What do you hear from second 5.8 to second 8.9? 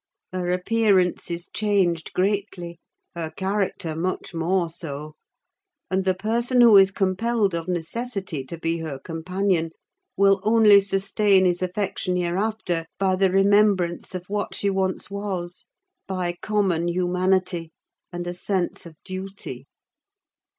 and the person who is compelled, of necessity, to be